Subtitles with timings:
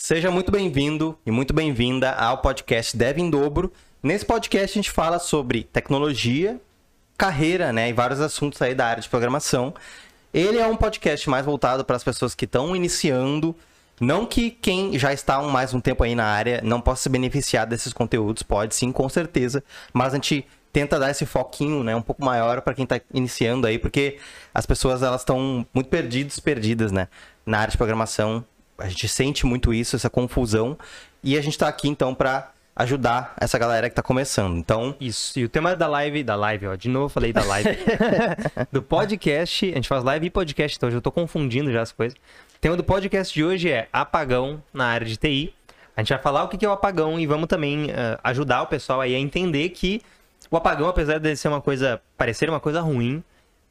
[0.00, 3.72] Seja muito bem-vindo e muito bem-vinda ao podcast Dev em Dobro.
[4.00, 6.60] Nesse podcast a gente fala sobre tecnologia,
[7.18, 9.74] carreira, né, e vários assuntos aí da área de programação.
[10.32, 13.56] Ele é um podcast mais voltado para as pessoas que estão iniciando,
[14.00, 17.08] não que quem já está um, mais um tempo aí na área não possa se
[17.08, 21.96] beneficiar desses conteúdos, pode sim, com certeza, mas a gente tenta dar esse foquinho, né,
[21.96, 24.18] um pouco maior para quem está iniciando aí, porque
[24.54, 27.08] as pessoas elas estão muito perdidas, perdidas, né,
[27.44, 28.44] na área de programação.
[28.78, 30.78] A gente sente muito isso, essa confusão,
[31.22, 34.56] e a gente está aqui então para ajudar essa galera que está começando.
[34.56, 35.36] Então, Isso.
[35.36, 37.70] E o tema da live, da live, ó, de novo falei da live.
[38.70, 41.90] do podcast, a gente faz live e podcast, então eu já tô confundindo já as
[41.90, 42.16] coisas.
[42.16, 45.52] O tema do podcast de hoje é apagão na área de TI.
[45.96, 48.66] A gente vai falar o que é o apagão e vamos também ah, ajudar o
[48.68, 50.00] pessoal aí a entender que
[50.48, 53.24] o apagão, apesar de ser uma coisa, parecer uma coisa ruim,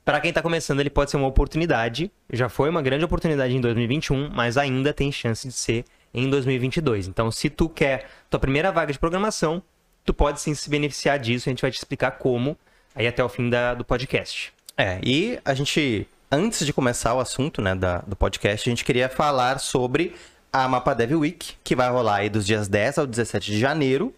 [0.07, 2.09] para quem tá começando ele pode ser uma oportunidade.
[2.31, 5.83] Já foi uma grande oportunidade em 2021, mas ainda tem chance de ser
[6.13, 7.09] em 2022.
[7.09, 9.61] Então, se tu quer tua primeira vaga de programação,
[10.05, 11.49] tu pode sim se beneficiar disso.
[11.49, 12.58] A gente vai te explicar como
[12.95, 14.53] aí até o fim da- do podcast.
[14.77, 18.86] É, e a gente, antes de começar o assunto né, da- do podcast, a gente
[18.86, 20.16] queria falar sobre
[20.53, 24.16] a Mapa Dev Week, que vai rolar aí dos dias 10 ao 17 de janeiro.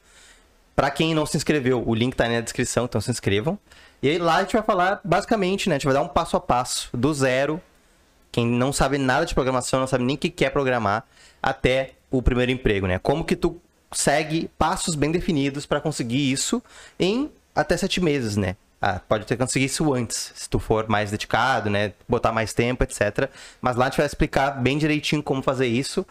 [0.76, 3.58] Pra quem não se inscreveu, o link tá aí na descrição, então se inscrevam.
[4.02, 6.38] E aí lá a gente vai falar, basicamente, né, a gente vai dar um passo
[6.38, 7.62] a passo, do zero,
[8.32, 11.04] quem não sabe nada de programação, não sabe nem o que quer programar,
[11.42, 13.00] até o primeiro emprego, né?
[13.00, 13.60] Como que tu
[13.92, 16.62] segue passos bem definidos para conseguir isso
[17.00, 18.56] em até sete meses, né?
[18.82, 21.92] Ah, pode ter que conseguir isso antes, se tu for mais dedicado, né?
[22.08, 23.30] Botar mais tempo, etc.
[23.60, 26.06] Mas lá a gente vai explicar bem direitinho como fazer isso.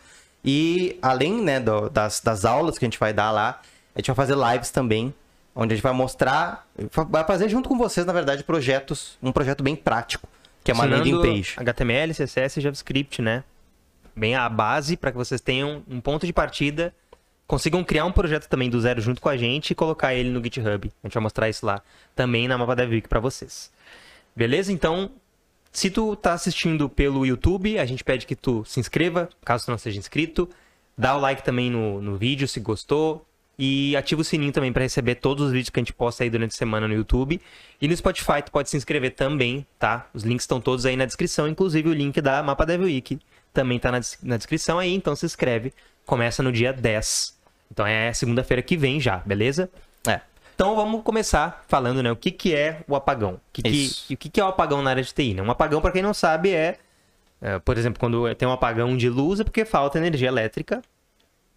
[0.45, 3.61] E além, né, do- das, das aulas que a gente vai dar lá,
[3.95, 5.15] a gente vai fazer lives também,
[5.55, 6.67] onde a gente vai mostrar,
[7.09, 10.29] vai fazer junto com vocês, na verdade, projetos, um projeto bem prático,
[10.63, 11.55] que é uma landing Ensinando page.
[11.57, 13.45] HTML, CSS e JavaScript, né?
[14.15, 16.95] Bem a base para que vocês tenham um ponto de partida,
[17.47, 20.43] consigam criar um projeto também do zero junto com a gente e colocar ele no
[20.43, 20.93] GitHub.
[21.03, 21.83] A gente vai mostrar isso lá
[22.15, 23.71] também na Mapa Dev Week para vocês.
[24.37, 24.73] Beleza?
[24.73, 25.11] Então,
[25.73, 29.71] se tu tá assistindo pelo YouTube, a gente pede que tu se inscreva, caso tu
[29.71, 30.49] não seja inscrito.
[30.97, 33.25] Dá o like também no, no vídeo se gostou.
[33.59, 36.31] E ativa o sininho também para receber todos os vídeos que a gente posta aí
[36.31, 37.41] durante a semana no YouTube.
[37.81, 40.07] E no Spotify tu pode se inscrever também, tá?
[40.15, 43.19] Os links estão todos aí na descrição, inclusive o link da Mapa Dev Week
[43.53, 45.73] também tá na, na descrição aí, então se inscreve.
[46.07, 47.37] Começa no dia 10.
[47.73, 49.69] Então é segunda-feira que vem já, beleza?
[50.07, 50.21] É.
[50.55, 52.13] Então vamos começar falando, né?
[52.13, 53.35] O que, que é o apagão?
[53.35, 55.35] O que, que, e o que, que é o apagão na área de TI?
[55.35, 55.43] Né?
[55.43, 56.79] Um apagão, para quem não sabe, é,
[57.43, 60.81] é, por exemplo, quando tem um apagão de luz é porque falta energia elétrica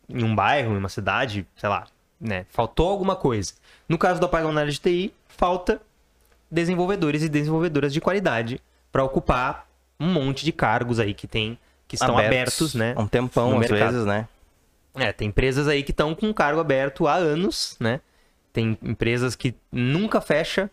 [0.09, 1.85] em um bairro, em uma cidade, sei lá,
[2.19, 2.45] né?
[2.49, 3.53] Faltou alguma coisa.
[3.87, 5.81] No caso do apagão na área de TI, falta
[6.49, 8.61] desenvolvedores e desenvolvedoras de qualidade
[8.91, 9.67] para ocupar
[9.99, 11.57] um monte de cargos aí que tem
[11.87, 12.93] que estão abertos, né?
[12.95, 13.91] há Um tempão, às mercado.
[13.91, 14.27] vezes, né?
[14.95, 17.99] É, tem empresas aí que estão com cargo aberto há anos, né?
[18.53, 20.69] Tem empresas que nunca fecha.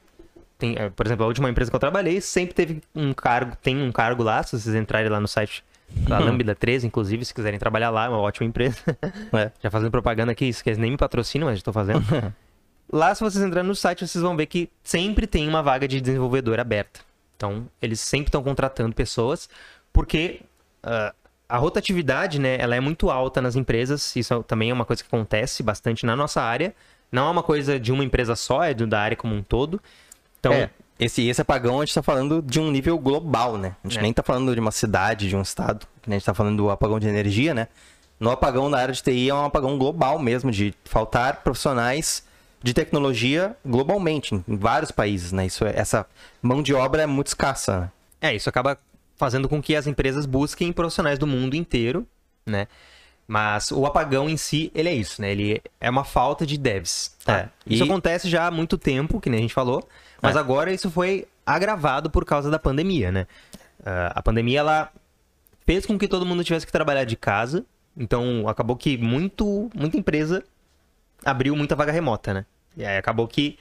[0.57, 3.81] Tem, eh, por exemplo, a última empresa que eu trabalhei sempre teve um cargo, tem
[3.81, 7.59] um cargo lá, se vocês entrarem lá no site da Lambda 13, inclusive, se quiserem
[7.59, 8.79] trabalhar lá, é uma ótima empresa.
[9.33, 9.51] É.
[9.63, 12.03] Já fazendo propaganda aqui, isso que eles nem me patrocinam, mas estou fazendo.
[12.91, 16.01] lá, se vocês entrarem no site, vocês vão ver que sempre tem uma vaga de
[16.01, 17.01] desenvolvedor aberta.
[17.37, 19.49] Então, eles sempre estão contratando pessoas,
[19.93, 20.41] porque
[20.83, 21.15] ah,
[21.49, 24.15] a rotatividade, né, ela é muito alta nas empresas.
[24.15, 26.75] Isso também é uma coisa que acontece bastante na nossa área.
[27.11, 29.81] Não é uma coisa de uma empresa só, é da área como um todo.
[30.39, 33.77] Então, É, esse, esse apagão a gente tá falando de um nível global, né?
[33.85, 34.03] A gente É.
[34.03, 36.71] nem tá falando de uma cidade, de um estado, que a gente tá falando do
[36.71, 37.69] apagão de energia, né?
[38.19, 42.25] No apagão na área de TI é um apagão global mesmo, de faltar profissionais
[42.61, 45.47] de tecnologia globalmente, em vários países, né?
[45.47, 46.05] Isso é- essa
[46.43, 47.91] mão de obra é muito escassa, né?
[48.21, 48.77] É, isso acaba
[49.17, 52.05] fazendo com que as empresas busquem profissionais do mundo inteiro,
[52.45, 52.67] né?
[53.27, 55.31] Mas o apagão em si, ele é isso, né?
[55.31, 57.15] Ele é uma falta de devs.
[57.25, 57.39] Tá?
[57.41, 59.87] É, Isso e- acontece já há muito tempo, que nem a gente falou,
[60.23, 60.39] mas É.
[60.39, 63.27] agora isso foi agravado por causa da pandemia, né?
[63.85, 64.93] Ah, a pandemia, ela
[65.67, 67.65] fez com que todo mundo tivesse que trabalhar de casa,
[67.97, 70.43] então acabou que muito, muita empresa
[71.25, 72.47] abriu muita vaga remota, né?
[72.77, 73.59] E aí acabou que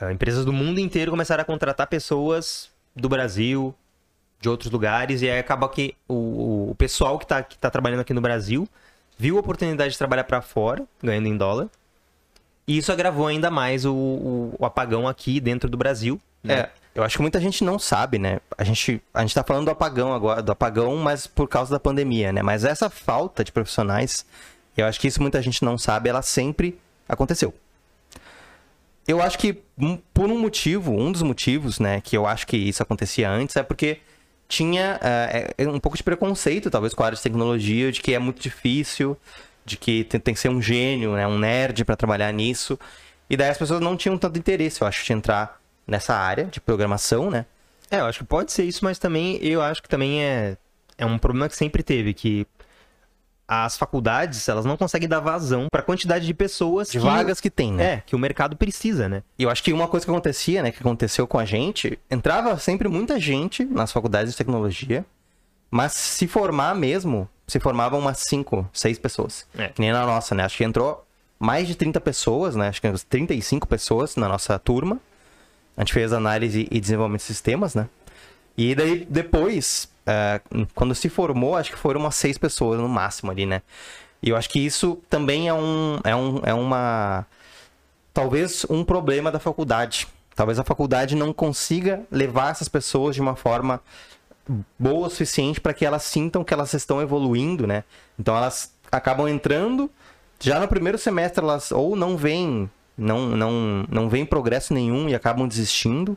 [0.00, 3.74] ah, empresas do mundo inteiro começaram a contratar pessoas do Brasil,
[4.40, 7.70] de outros lugares, e aí acaba que o, o- o pessoal que está que tá
[7.70, 8.68] trabalhando aqui no Brasil
[9.16, 11.68] viu a oportunidade de trabalhar para fora, ganhando em dólar,
[12.66, 16.20] e isso agravou ainda mais o, o- o apagão aqui dentro do Brasil.
[16.42, 16.54] né?
[16.60, 18.38] É, eu acho que muita gente não sabe, né?
[18.56, 21.80] A gente, a gente tá falando do apagão agora, do apagão, mas por causa da
[21.80, 22.42] pandemia, né?
[22.42, 24.24] Mas essa falta de profissionais,
[24.76, 26.78] eu acho que isso muita gente não sabe, ela sempre
[27.08, 27.52] aconteceu.
[29.06, 32.56] Eu acho que um- por um motivo, um dos motivos, né, que eu acho que
[32.56, 33.98] isso acontecia antes é porque
[34.48, 38.18] tinha é, um pouco de preconceito, talvez, com a área de tecnologia, de que é
[38.18, 39.16] muito difícil,
[39.64, 42.78] de que tem, tem que ser um gênio, né, um nerd para trabalhar nisso.
[43.28, 46.60] E daí as pessoas não tinham tanto interesse, eu acho, de entrar nessa área de
[46.60, 47.46] programação, né?
[47.90, 50.56] É, eu acho que pode ser isso, mas também eu acho que também é,
[50.98, 52.46] é um problema que sempre teve, que
[53.46, 57.40] as faculdades, elas não conseguem dar vazão para a quantidade de pessoas de que, vagas
[57.40, 57.84] que tem, né?
[57.84, 59.22] É, que o mercado precisa, né?
[59.38, 62.58] E eu acho que uma coisa que acontecia, né, que aconteceu com a gente, entrava
[62.58, 65.04] sempre muita gente nas faculdades de tecnologia,
[65.70, 69.46] mas se formar mesmo, se formavam umas 5, 6 pessoas.
[69.56, 69.68] É.
[69.68, 70.44] Que nem na nossa, né?
[70.44, 71.04] Acho que entrou
[71.38, 72.68] mais de 30 pessoas, né?
[72.68, 74.98] Acho que 35 pessoas na nossa turma.
[75.76, 77.88] A gente fez análise e desenvolvimento de sistemas, né?
[78.56, 83.30] E daí, depois, uh, quando se formou, acho que foram umas seis pessoas no máximo
[83.30, 83.62] ali, né?
[84.22, 87.26] E eu acho que isso também é um, é um, é uma,
[88.14, 90.06] talvez um problema da faculdade.
[90.34, 93.82] Talvez a faculdade não consiga levar essas pessoas de uma forma
[94.78, 97.84] boa o suficiente para que elas sintam que elas estão evoluindo, né?
[98.18, 99.90] Então elas acabam entrando,
[100.38, 105.14] já no primeiro semestre elas ou não vêm, não, não, não vem progresso nenhum e
[105.14, 106.16] acabam desistindo,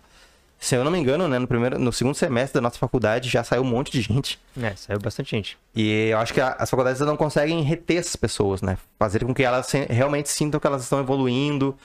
[0.60, 3.44] se eu não me engano, né, no, primeiro, no segundo semestre da nossa faculdade já
[3.44, 4.40] saiu um monte de gente.
[4.60, 5.58] É, saiu bastante gente.
[5.76, 8.78] E eu acho que a, as faculdades não conseguem reter essas pessoas, né?
[8.98, 11.78] Fazer com que elas se, realmente sintam que elas estão evoluindo.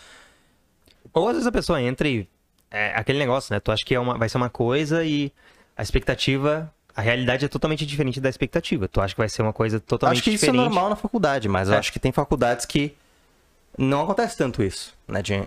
[1.13, 2.27] Ou às vezes a pessoa entra e.
[2.71, 3.61] É aquele negócio, né?
[3.61, 5.31] Tu acha que é uma, vai ser uma coisa e
[5.83, 6.73] a expectativa.
[6.95, 8.87] A realidade é totalmente diferente da expectativa.
[8.87, 10.37] Tu acha que vai ser uma coisa totalmente diferente.
[10.37, 10.55] Acho que diferente.
[10.55, 11.75] isso é normal na faculdade, mas é.
[11.75, 12.95] eu acho que tem faculdades que
[13.77, 15.23] não acontece tanto isso, né?
[15.23, 15.43] De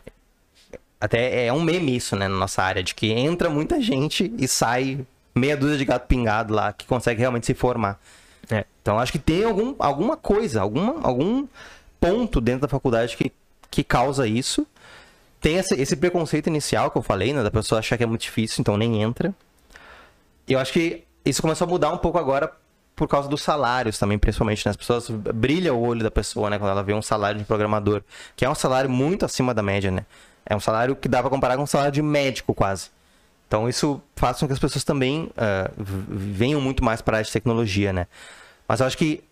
[0.99, 4.47] até é um meme isso, né, na nossa área, de que entra muita gente e
[4.47, 5.05] sai
[5.35, 7.99] meia dúzia de gato pingado lá que consegue realmente se formar.
[8.49, 11.47] É, então acho que tem algum, alguma coisa, alguma, algum
[11.99, 13.31] ponto dentro da faculdade que,
[13.69, 14.65] que causa isso.
[15.39, 18.21] Tem esse, esse preconceito inicial que eu falei, né, da pessoa achar que é muito
[18.21, 19.33] difícil, então nem entra.
[20.47, 22.51] Eu acho que isso começou a mudar um pouco agora
[22.95, 24.69] por causa dos salários também, principalmente, né?
[24.69, 26.57] As pessoas brilha o olho da pessoa, né?
[26.57, 28.01] Quando ela vê um salário de programador,
[28.35, 30.05] que é um salário muito acima da média, né?
[30.45, 32.89] É um salário que dá pra comparar com um salário de médico, quase.
[33.47, 37.25] Então isso faz com que as pessoas também uh, venham muito mais para a área
[37.25, 38.07] de tecnologia, né?
[38.67, 39.23] Mas eu acho que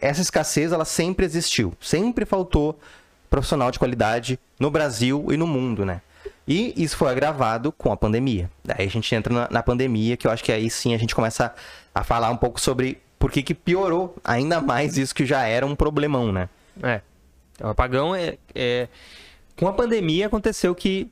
[0.00, 1.72] essa escassez, ela sempre existiu.
[1.80, 2.78] Sempre faltou
[3.30, 6.02] profissional de qualidade no Brasil e no mundo, né?
[6.48, 8.50] E isso foi agravado com a pandemia.
[8.64, 11.14] Daí a gente entra na, na pandemia, que eu acho que aí sim a gente
[11.14, 11.54] começa
[11.94, 15.66] a, falar um pouco sobre por que, que piorou ainda mais isso que já era
[15.66, 16.48] um problemão, né?
[16.82, 17.02] É.
[17.60, 18.88] O apagão é, é
[19.56, 21.10] com a pandemia aconteceu que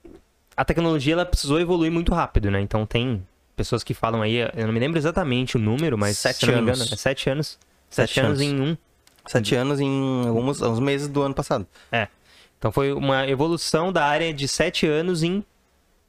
[0.57, 2.63] a tecnologia ela precisou evoluir muito rápido, né?
[2.63, 3.23] Então tem
[3.55, 6.63] pessoas que falam aí, eu não me lembro exatamente o número, mas sete anos.
[6.63, 7.59] Engano, é sete anos.
[7.91, 8.41] Sete, sete anos.
[8.41, 8.77] em um.
[9.27, 11.67] Sete anos em alguns, alguns meses do ano passado.
[11.93, 12.09] É.
[12.59, 15.45] Então foi uma evolução da área de sete anos em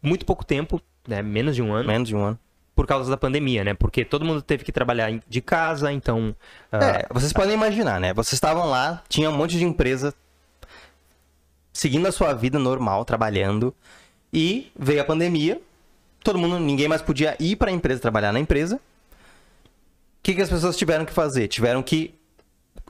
[0.02, 1.22] muito pouco tempo, né?
[1.22, 1.88] Menos de um ano.
[1.88, 2.40] Menos de um ano.
[2.76, 3.74] Por causa da pandemia, né?
[3.74, 6.36] Porque todo mundo teve que trabalhar de casa, então.
[6.72, 7.14] É, uh...
[7.14, 8.14] vocês podem imaginar, né?
[8.14, 10.14] Vocês estavam lá, tinha um monte de empresa
[11.74, 13.74] seguindo a sua vida normal, trabalhando.
[14.32, 15.62] E veio a pandemia,
[16.24, 18.76] todo mundo, ninguém mais podia ir para a empresa trabalhar na empresa.
[18.76, 18.80] O
[20.24, 21.48] que, que as pessoas tiveram que fazer?
[21.48, 22.14] Tiveram que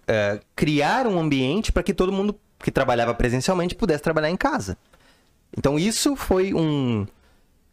[0.03, 4.77] uh, criar um ambiente para que todo mundo que trabalhava presencialmente pudesse trabalhar em casa.
[5.55, 7.05] Então isso foi um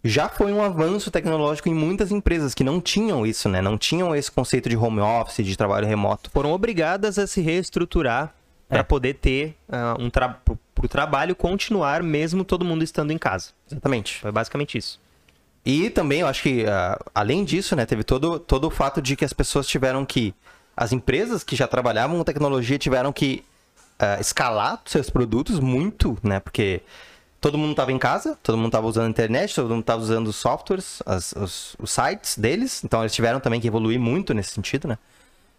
[0.07, 3.63] já foi um avanço tecnológico em muitas empresas que não tinham isso, né?
[3.63, 6.31] Não tinham esse conceito de home office, de trabalho remoto.
[6.31, 8.35] Foram obrigadas a se reestruturar
[8.69, 8.83] para é.
[8.83, 10.29] poder ter uh, um tra
[10.75, 13.51] para o trabalho continuar mesmo todo mundo estando em casa.
[13.71, 14.21] Exatamente.
[14.21, 15.01] Foi basicamente isso.
[15.65, 19.17] E também eu acho que, uh, além disso, né, teve todo, todo o fato de
[19.17, 20.35] que as pessoas tiveram que.
[20.77, 23.45] As empresas que já trabalhavam com tecnologia tiveram que
[24.01, 26.41] uh, escalar seus produtos muito, né?
[26.41, 26.83] Porque
[27.41, 30.29] todo mundo estava em casa, todo mundo estava usando a internet, todo mundo estava usando
[30.29, 32.83] os softwares, as, os, os, sites deles.
[32.85, 34.99] Então eles tiveram também que evoluir muito nesse sentido, né?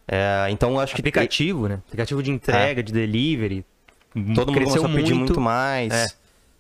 [0.07, 1.01] É, então acho que.
[1.01, 1.81] Aplicativo, né?
[1.87, 2.83] Aplicativo de entrega, é.
[2.83, 3.65] de delivery.
[4.33, 5.93] Todo mundo começou a pedir muito, muito mais.
[5.93, 6.07] É.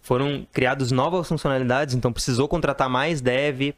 [0.01, 3.73] Foram criadas novas funcionalidades, então precisou contratar mais dev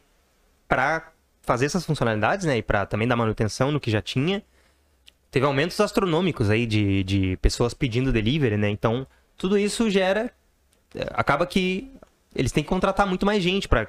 [0.68, 1.12] para
[1.44, 2.58] fazer essas funcionalidades, né?
[2.58, 4.44] E para também dar manutenção no que já tinha.
[5.30, 8.70] Teve aumentos astronômicos aí de, de pessoas pedindo delivery, né?
[8.70, 9.06] Então,
[9.38, 10.32] tudo isso gera.
[10.96, 11.92] É, acaba que
[12.36, 13.88] eles têm que contratar muito mais gente para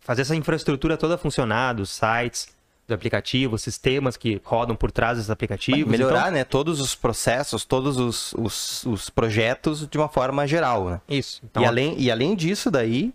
[0.00, 2.54] fazer essa infraestrutura toda funcionar, dos sites,
[2.86, 5.90] do aplicativo, sistemas que rodam por trás dos aplicativos.
[5.90, 6.32] Melhorar, então...
[6.32, 11.00] né, todos os processos, todos os, os, os, projetos de uma forma geral, né?
[11.08, 11.40] Isso.
[11.44, 13.12] Então, e, além, e além disso daí,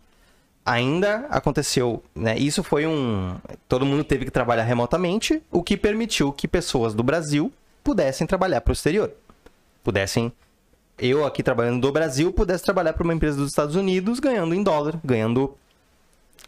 [0.66, 2.38] ainda aconteceu, né?
[2.38, 3.36] Isso foi um...
[3.68, 7.52] Todo mundo teve que trabalhar remotamente, o que permitiu que pessoas do Brasil
[7.84, 9.12] pudessem trabalhar para o exterior.
[9.84, 10.32] Pudessem...
[11.00, 14.62] Eu aqui trabalhando do Brasil, pudesse trabalhar para uma empresa dos Estados Unidos ganhando em
[14.62, 15.58] dólar, ganhando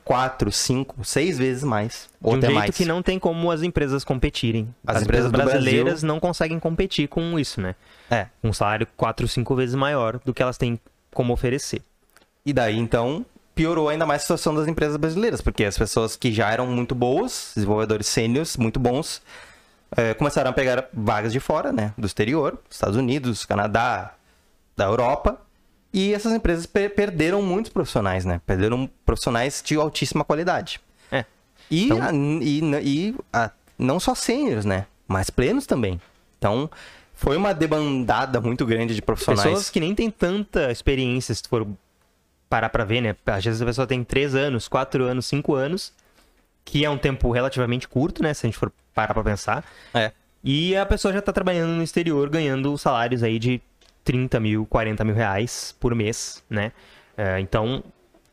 [0.04, 2.08] quatro, cinco, seis vezes mais.
[2.22, 2.78] De Ou um até jeito mais.
[2.78, 4.68] que não tem como as empresas competirem.
[4.86, 7.74] As As, empresas empresas, brasileiras Brasil- não conseguem competir com isso, né?
[8.12, 8.28] É.
[8.44, 10.80] Um salário quatro, cinco vezes maior do que elas têm
[11.12, 11.82] como oferecer.
[12.46, 16.32] E daí, então, piorou ainda mais a situação das empresas brasileiras, porque as pessoas que
[16.34, 19.22] já eram muito boas, desenvolvedores sêniores muito bons,
[19.96, 21.94] eh, começaram a pegar vagas de fora, né?
[21.98, 24.14] Do exterior, Estados Unidos, Canadá,
[24.76, 25.40] da Europa.
[25.94, 28.42] E essas empresas per- perderam muitos profissionais, né?
[28.48, 30.82] Perderam profissionais de altíssima qualidade.
[31.12, 31.24] É.
[31.70, 34.88] E, Então- a- e, e a- não só sêniores, né?
[35.08, 36.02] Mas plenos também.
[36.40, 36.68] Então,
[37.14, 39.44] foi uma debandada muito grande de profissionais.
[39.44, 41.68] Pessoas que nem têm tanta experiência, se tu for
[42.54, 43.16] parar pra ver, né?
[43.26, 45.92] Às vezes a pessoa tem três anos, quatro anos, cinco anos,
[46.64, 48.32] que é um tempo relativamente curto, né?
[48.32, 49.66] Se a gente for parar pra pensar.
[49.92, 50.12] É.
[50.44, 53.60] E a pessoa já tá trabalhando no exterior, ganhando salários aí de
[54.04, 56.72] 30 mil, 40 mil reais por mês, né?
[57.18, 57.84] É, então,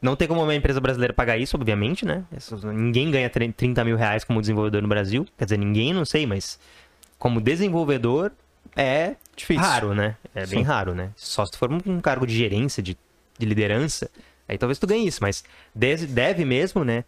[0.03, 2.23] não tem como uma empresa brasileira pagar isso, obviamente, né?
[2.75, 5.27] Ninguém ganha 30 mil reais como desenvolvedor no Brasil.
[5.39, 6.61] Quer dizer, ninguém, não sei, mas
[7.19, 8.33] como desenvolvedor
[8.77, 9.63] é Difícil.
[9.63, 10.17] raro, né?
[10.35, 10.63] É bem Sim.
[10.63, 11.11] raro, né?
[11.17, 12.99] Só se for um cargo de gerência, de,
[13.41, 14.11] de liderança,
[14.49, 15.43] aí talvez tu ganhe isso, mas
[15.75, 17.05] deve, mesmo, né?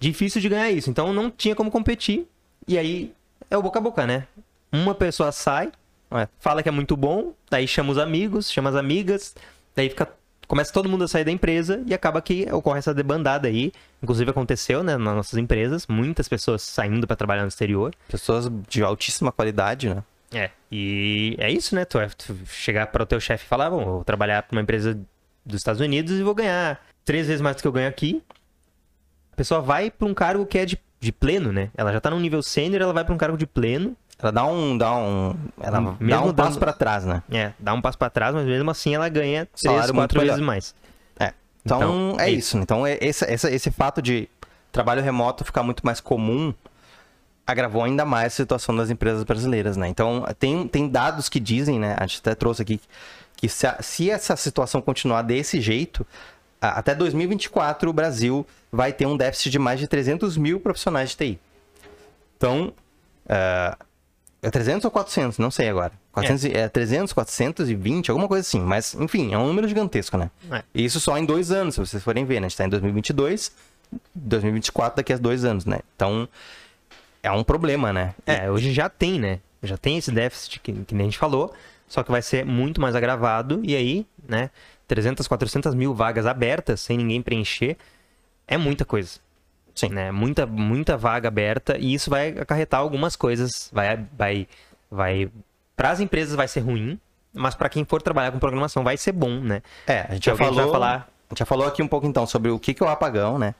[0.00, 0.90] Difícil de ganhar isso.
[0.90, 2.26] Então não tinha como competir.
[2.66, 3.12] E aí
[3.50, 4.26] é o boca a boca, né?
[4.72, 5.70] Uma pessoa sai,
[6.38, 9.34] fala que é muito bom, daí chama os amigos, chama as amigas,
[9.74, 10.08] daí fica.
[10.46, 13.72] Começa todo mundo a sair da empresa e acaba que ocorre essa debandada aí.
[14.02, 17.94] Inclusive aconteceu, né, nas nossas empresas, muitas pessoas saindo para trabalhar no exterior.
[18.08, 20.02] Pessoas de altíssima qualidade, né?
[20.34, 21.86] É, e é isso, né?
[21.86, 24.54] Tu, é- tu chegar para o teu chefe e falar, bom, eu vou trabalhar para
[24.54, 24.98] uma empresa
[25.44, 28.22] dos Estados Unidos e vou ganhar três vezes mais do que eu ganho aqui.
[29.32, 31.70] A pessoa vai para um cargo que é de, de pleno, né?
[31.76, 33.96] Ela já tá num nível sênior, ela vai para um cargo de pleno.
[34.18, 34.78] Ela dá um.
[34.78, 37.22] Dá um ela dá Mesmo um passo pra trás, né?
[37.30, 40.74] É, dá um passo para trás, mas mesmo assim ela ganha três, quatro vezes mais.
[41.18, 41.32] É.
[41.64, 42.56] Então, Então, é é isso.
[42.58, 44.28] Então, é- esse, esse, esse fato de
[44.70, 46.54] trabalho remoto ficar muito mais comum
[47.46, 49.88] agravou ainda mais a situação das empresas brasileiras, né?
[49.88, 51.94] Então, tem, tem dados que dizem, né?
[51.98, 52.80] A gente até trouxe aqui
[53.36, 56.06] que se, a- se essa situação continuar desse jeito,
[56.60, 61.10] a- até 2024 o Brasil vai ter um déficit de mais de 300 mil profissionais
[61.10, 61.40] de TI.
[62.36, 62.72] Então,
[63.28, 63.76] é,
[64.42, 65.38] é 300 ou 400?
[65.38, 65.92] Não sei agora.
[66.12, 68.60] 400, e- é 300, 420, alguma coisa assim.
[68.60, 70.30] Mas, enfim, é um número gigantesco, né?
[70.50, 70.62] É.
[70.74, 72.46] E Isso só em dois anos, se vocês forem ver, né?
[72.46, 73.52] A gente tá em 2022,
[74.14, 75.80] 2024 daqui a dois anos, né?
[75.94, 76.28] Então,
[77.24, 78.14] é um problema, né?
[78.26, 79.40] É, hoje já tem, né?
[79.62, 81.52] Já tem esse déficit que, que nem a gente falou,
[81.88, 83.60] só que vai ser muito mais agravado.
[83.64, 84.50] E aí, né?
[84.86, 87.76] 300, 400 mil vagas abertas sem ninguém preencher
[88.46, 89.18] é muita coisa.
[89.74, 89.88] Sim.
[89.88, 90.12] Né?
[90.12, 93.70] Muita, muita vaga aberta e isso vai acarretar algumas coisas.
[93.72, 94.46] Vai, vai,
[94.90, 95.30] vai.
[95.74, 97.00] Para as empresas vai ser ruim,
[97.32, 99.62] mas para quem for trabalhar com programação vai ser bom, né?
[99.86, 102.26] É, a gente Que já falou, falar- a gente já falou aqui um pouco então
[102.26, 103.54] sobre o que, que é o apagão, né?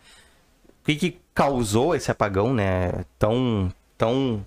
[0.84, 3.06] O que, que causou esse apagão, né?
[3.18, 4.44] Tão, tão,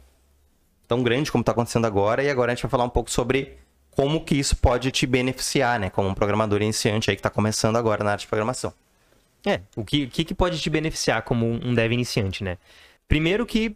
[0.88, 2.22] tão grande como está acontecendo agora.
[2.22, 3.58] E agora a gente vai falar um pouco sobre
[3.90, 5.90] como que isso pode te beneficiar, né?
[5.90, 8.72] Como um programador iniciante aí que está começando agora na área de programação.
[9.44, 12.60] É, o que, o que, que pode te beneficiar como um dev iniciante, né?
[13.08, 13.76] Primeiro que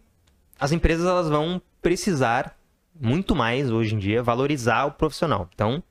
[0.60, 2.56] as empresas elas vão precisar
[2.94, 5.48] muito mais hoje em dia valorizar o profissional.
[5.52, 5.82] Então,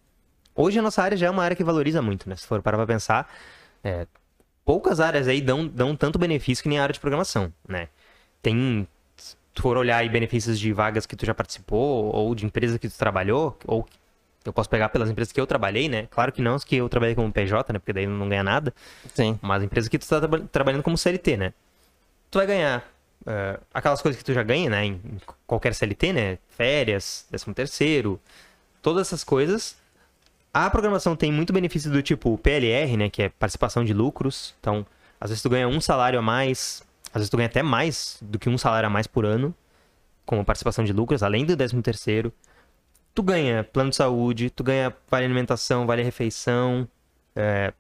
[0.56, 2.38] hoje a nossa área já é uma área que valoriza muito, né?
[2.38, 3.30] Se for parar pra pensar,
[3.84, 4.08] é,
[4.72, 7.90] poucas áreas aí dão, dão tanto benefício que nem a área de programação, né?
[8.42, 8.88] Tem,
[9.18, 12.78] se tu for olhar aí benefícios de vagas que tu já participou ou de empresas
[12.78, 13.86] que tu trabalhou, ou
[14.46, 16.08] eu posso pegar pelas empresas que eu trabalhei, né?
[16.10, 17.80] Claro que não as que eu trabalhei como PJ, né?
[17.80, 18.74] Porque daí não ganha nada.
[19.14, 19.38] Sim.
[19.42, 21.54] Mas empresa que tu tá traba- trabalhando como CLT, né?
[22.32, 22.90] Tu vai ganhar
[23.26, 24.86] eh, aquelas coisas que tu já ganha, né?
[24.86, 25.02] Em
[25.46, 26.38] qualquer CLT, né?
[26.48, 28.22] Férias, décimo terceiro,
[28.82, 29.76] todas essas coisas.
[30.54, 33.10] A programação tem muito benefício do tipo PLR, né?
[33.10, 34.54] Que é participação de lucros.
[34.60, 34.86] Então,
[35.20, 38.38] às vezes tu ganha um salário a mais, às vezes tu ganha até mais do
[38.38, 39.56] que um salário a mais por ano,
[40.26, 42.34] como participação de lucros, além do décimo terceiro.
[43.14, 46.88] Tu ganha plano de saúde, tu ganha vale alimentação, vale refeição,
[47.36, 47.74] é,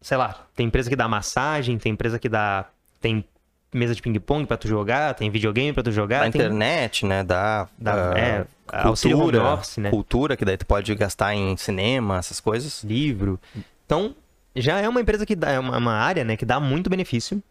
[0.00, 2.66] sei lá, tem empresa que dá massagem, tem empresa que dá.
[3.00, 3.24] Tem
[3.72, 6.24] mesa de ping-pong pra tu jogar, tem videogame pra tu jogar.
[6.24, 7.22] Da tem, internet, né?
[7.22, 8.46] Da, dá, ah, é,
[8.82, 9.90] cultura, office, né?
[9.90, 12.82] cultura, que daí tu pode gastar em cinema, essas coisas.
[12.82, 13.40] livro.
[13.86, 14.14] Então,
[14.54, 17.42] já é uma empresa que dá, é uma, uma área, né, que dá muito benefício,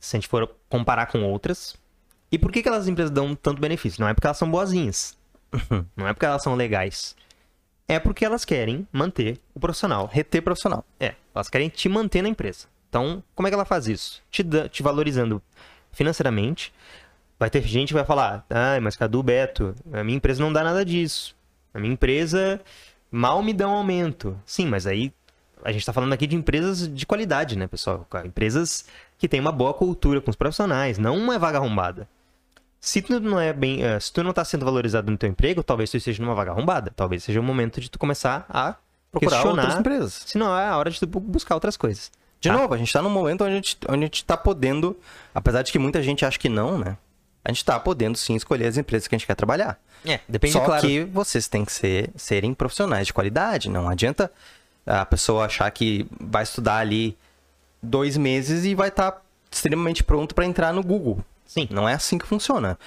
[0.00, 1.76] se a gente for comparar com outras.
[2.30, 4.00] E por que, que elas empresas dão tanto benefício?
[4.00, 5.16] Não é porque elas são boazinhas.
[5.96, 7.14] Não é porque elas são legais.
[7.88, 10.10] É porque elas querem manter o profissional.
[10.12, 10.84] Reter profissional.
[10.98, 12.66] É, elas querem te manter na empresa.
[12.88, 14.22] Então, como é que ela faz isso?
[14.30, 15.42] Te, te valorizando
[15.92, 16.72] financeiramente.
[17.38, 20.64] Vai ter gente que vai falar, ah, mas Cadu, Beto, a minha empresa não dá
[20.64, 21.36] nada disso.
[21.74, 22.60] A minha empresa
[23.10, 24.38] mal me dá um aumento.
[24.46, 25.12] Sim, mas aí
[25.62, 28.06] a gente está falando aqui de empresas de qualidade, né, pessoal?
[28.24, 28.86] Empresas
[29.18, 32.08] que têm uma boa cultura com os profissionais, não uma vaga arrombada.
[32.80, 35.62] Se tu não é bem, uh, se tu não está sendo valorizado no teu emprego,
[35.62, 36.92] talvez tu esteja numa vaga arrombada.
[36.94, 38.76] Talvez seja o momento de tu começar a
[39.10, 40.22] procurar outras empresas.
[40.26, 42.12] Senão é a hora de tu buscar outras coisas.
[42.40, 42.56] De tá?
[42.56, 44.96] novo, a gente está num momento onde a gente, onde a gente tá podendo,
[45.34, 46.96] apesar de que muita gente acha que não, né?
[47.44, 49.78] A gente está podendo sim escolher as empresas que a gente quer trabalhar.
[50.04, 50.86] É, depende, Só claro.
[50.86, 53.70] que vocês têm que ser, serem profissionais de qualidade.
[53.70, 54.30] Não adianta
[54.84, 57.16] a pessoa achar que vai estudar ali
[57.82, 61.24] dois meses e vai estar tá extremamente pronto para entrar no Google.
[61.44, 61.68] Sim.
[61.70, 62.78] Não é assim que funciona.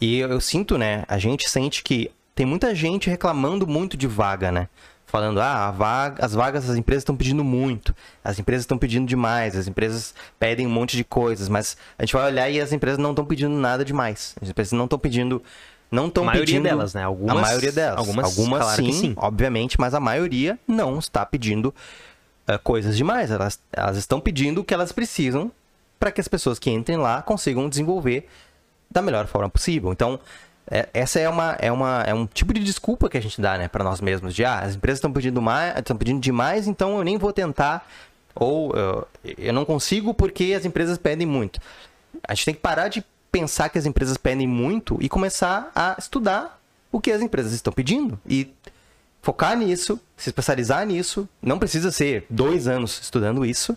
[0.00, 1.04] E eu, eu sinto, né?
[1.06, 4.68] A gente sente que tem muita gente reclamando muito de vaga, né?
[5.10, 9.56] Falando, ah, vaga, as vagas, as empresas estão pedindo muito, as empresas estão pedindo demais,
[9.56, 12.96] as empresas pedem um monte de coisas, mas a gente vai olhar e as empresas
[12.98, 14.36] não estão pedindo nada demais.
[14.40, 15.42] As empresas não estão pedindo.
[15.90, 16.62] Não estão A maioria pedindo.
[16.62, 17.02] delas, né?
[17.02, 17.98] Algumas- a maioria delas.
[17.98, 19.14] algumas, Algumas, claro que sim, sim.
[19.16, 21.74] obviamente, mas a maioria não está pedindo
[22.46, 23.32] eh, coisas demais.
[23.32, 25.50] Elas, elas estão pedindo o que elas precisam
[25.98, 28.28] para que as pessoas que entrem lá consigam desenvolver
[28.88, 29.90] da melhor forma possível.
[29.92, 30.20] Então,
[30.70, 33.58] é- essa é uma, é uma é um tipo de desculpa que a gente dá,
[33.58, 36.98] né, para nós mesmos, de ah, as empresas estão pedindo mais, estão pedindo demais, então
[36.98, 37.86] eu nem vou tentar
[38.34, 41.60] ou eu, eu não consigo porque as empresas pedem muito.
[42.26, 45.96] A gente tem que parar de pensar que as empresas pedem muito e começar a
[45.98, 46.60] estudar
[46.92, 48.52] o que as empresas estão pedindo e
[49.22, 51.28] focar nisso, se especializar nisso.
[51.40, 53.76] Não precisa ser dois anos estudando isso,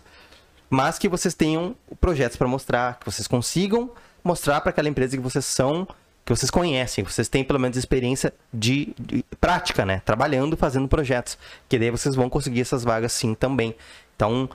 [0.68, 3.90] mas que vocês tenham projetos para mostrar, que vocês consigam
[4.22, 5.86] mostrar para aquela empresa que vocês são,
[6.24, 10.00] que vocês conhecem, vocês têm pelo menos experiência de, de prática, né?
[10.04, 11.36] Trabalhando, fazendo projetos.
[11.68, 13.74] Que daí vocês vão conseguir essas vagas sim também.
[14.16, 14.48] Então,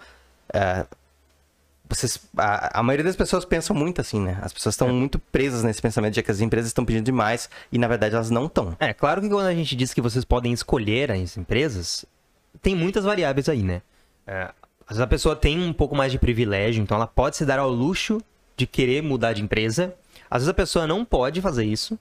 [0.52, 0.86] é,
[1.90, 4.38] vocês, a, a maioria das pessoas pensam muito assim, né?
[4.42, 7.78] As pessoas estão muito presas nesse pensamento de que as empresas estão pedindo demais e
[7.78, 8.76] na verdade elas não estão.
[8.80, 12.06] É, claro que quando a gente diz que vocês podem escolher as empresas,
[12.62, 13.82] tem muitas variáveis aí, né?
[14.28, 14.52] É,
[14.86, 17.58] às vezes a pessoa tem um pouco mais de privilégio, então ela pode se dar
[17.60, 18.22] ao luxo
[18.56, 19.94] de querer mudar de empresa.
[20.29, 21.98] Às vezes a pessoa não pode fazer isso,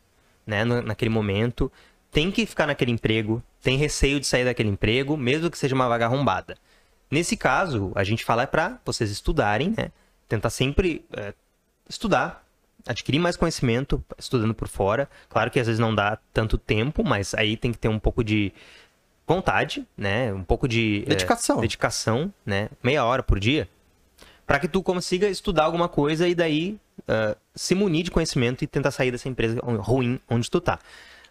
[0.46, 1.70] né, naquele momento,
[2.10, 5.88] tem que ficar naquele emprego, tem receio de sair daquele emprego, mesmo que seja uma
[5.88, 6.56] vaga arrombada.
[7.10, 9.90] Nesse caso, a gente fala para vocês estudarem, né?
[10.28, 11.32] Tentar sempre é,
[11.88, 12.44] estudar,
[12.86, 15.08] adquirir mais conhecimento estudando por fora.
[15.28, 18.22] Claro que às vezes não dá tanto tempo, mas aí tem que ter um pouco
[18.22, 18.52] de
[19.26, 20.32] vontade, né?
[20.32, 21.60] Um pouco de é, Dedicação.
[21.60, 22.68] dedicação, né?
[22.82, 23.68] Meia hora por dia,
[24.48, 28.66] para que tu consiga estudar alguma coisa e daí ah, se munir de conhecimento e
[28.66, 30.78] tentar sair dessa empresa ruim onde tu tá.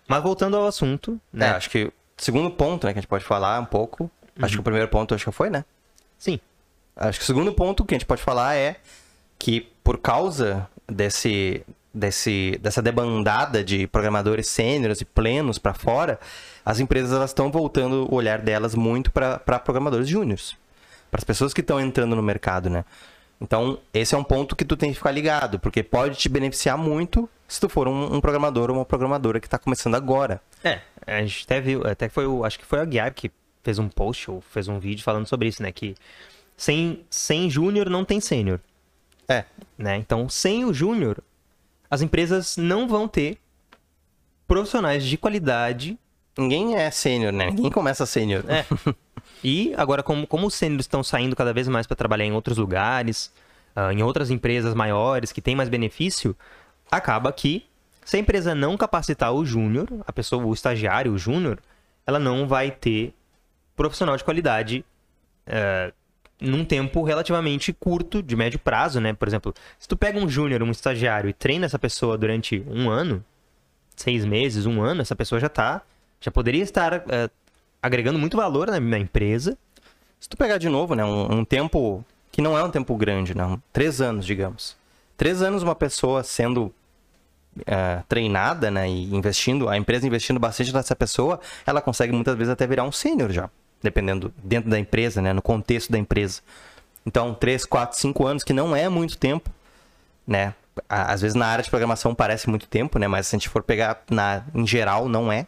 [0.07, 1.49] Mas voltando ao assunto, É, né?
[1.49, 4.09] acho que o segundo ponto, né, que a gente pode falar um pouco.
[4.39, 5.65] Acho que o primeiro ponto acho que foi, né?
[6.17, 6.39] Sim.
[6.95, 8.75] Acho que o segundo ponto que a gente pode falar é
[9.39, 16.19] que por causa desse, desse dessa debandada de programadores sêniores e plenos para fora,
[16.63, 20.55] as empresas elas estão voltando o olhar delas muito para programadores júniores,
[21.17, 22.85] para as pessoas que estão entrando no mercado, né?
[23.41, 26.77] Então, esse é um ponto que tu tem que ficar ligado, porque pode te beneficiar
[26.77, 30.41] muito se tu for um, um programador ou uma programadora que está começando agora.
[30.63, 33.31] É, a gente até viu, até que foi o, acho que foi o Aguiar que
[33.63, 35.71] fez um post ou fez um vídeo falando sobre isso, né?
[35.71, 35.95] Que
[36.55, 38.59] sem, sem júnior não tem sênior,
[39.27, 39.45] É,
[39.77, 39.97] né?
[39.97, 41.23] Então, sem o júnior,
[41.89, 43.37] as empresas não vão ter
[44.47, 45.97] profissionais de qualidade.
[46.37, 47.49] Ninguém é sênior, né?
[47.49, 48.43] Ninguém começa sênior.
[48.47, 48.65] É.
[49.43, 52.57] E agora, como, como os sêniores estão saindo cada vez mais para trabalhar em outros
[52.57, 53.31] lugares,
[53.75, 56.35] ah, em outras empresas maiores que têm mais benefício,
[56.89, 57.65] acaba que
[58.03, 61.59] se a empresa não capacitar o júnior, a pessoa, o estagiário, o júnior,
[62.05, 63.13] ela não vai ter
[63.75, 64.83] profissional de qualidade
[65.45, 65.93] eh,
[66.39, 69.13] num tempo relativamente curto, de médio prazo, né?
[69.13, 72.89] Por exemplo, se tu pega um júnior, um estagiário e treina essa pessoa durante um
[72.89, 73.23] ano,
[73.95, 75.81] seis meses, um ano, essa pessoa já tá,
[76.19, 77.29] já poderia estar eh,
[77.81, 79.57] agregando muito valor na, na empresa.
[80.19, 83.35] Se tu pegar de novo, né, um, um tempo que não é um tempo grande,
[83.35, 84.75] não, três anos, digamos.
[85.15, 86.73] Três anos uma pessoa sendo
[87.65, 92.51] eh, treinada, né, e investindo, a empresa investindo bastante nessa pessoa, ela consegue muitas vezes
[92.51, 93.49] até virar um sênior já,
[93.81, 96.41] dependendo dentro da empresa, né, no contexto da empresa.
[97.05, 99.49] Então, três, quatro, cinco anos, que não é muito tempo,
[100.27, 100.53] né?
[100.89, 103.07] Às vezes na área de programação parece muito tempo, né?
[103.07, 105.47] Mas se a gente for pegar na, em geral, não é.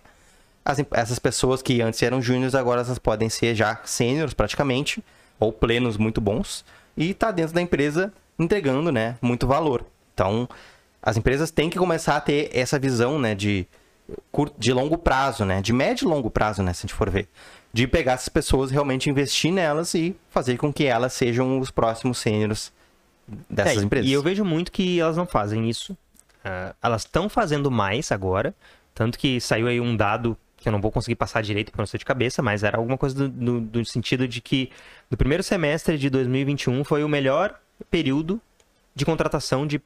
[0.64, 5.04] As essas pessoas que antes eram júniores, agora elas podem ser já sêniores praticamente,
[5.40, 9.86] ou plenos muito bons, e tá dentro da empresa entregando, né, muito valor.
[10.14, 10.48] Então,
[11.02, 13.66] as empresas têm que começar a ter essa visão, né, de,
[14.58, 17.28] de longo prazo, né, de médio e longo prazo, né, se a gente for ver.
[17.72, 22.18] De pegar essas pessoas, realmente investir nelas e fazer com que elas sejam os próximos
[22.18, 22.72] sêniores
[23.50, 24.10] dessas É, empresas.
[24.10, 25.96] E eu vejo muito que elas não fazem isso.
[26.44, 28.56] Ah, elas estão fazendo mais agora.
[28.96, 31.84] Tanto que saiu aí um dado que eu não vou conseguir passar direito porque eu
[31.84, 34.70] não sei de cabeça, mas era alguma coisa do, do, do sentido de que
[35.10, 38.42] no primeiro semestre de 2021 foi o melhor período
[38.94, 39.82] de contratação de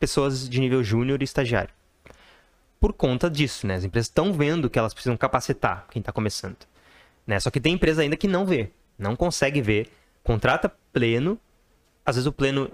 [0.00, 1.72] pessoas de nível júnior e estagiário.
[2.80, 3.74] Por conta disso, né?
[3.74, 6.56] As empresas estão vendo que elas precisam capacitar quem está começando.
[7.26, 7.38] Né?
[7.40, 9.88] Só que tem empresa ainda que não vê, não consegue ver,
[10.22, 11.38] contrata pleno,
[12.04, 12.70] às vezes o pleno